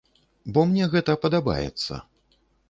[0.55, 2.01] Бо мне гэта падабаецца.